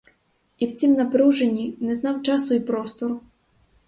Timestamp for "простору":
2.59-3.21